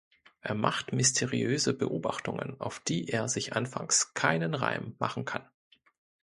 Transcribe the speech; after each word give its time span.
Er 0.41 0.55
macht 0.55 0.93
mysteriöse 0.93 1.75
Beobachtungen, 1.75 2.59
auf 2.59 2.79
die 2.79 3.07
er 3.09 3.27
sich 3.29 3.53
anfangs 3.53 4.15
keinen 4.15 4.55
Reim 4.55 4.95
machen 4.97 5.25
kann. 5.25 5.47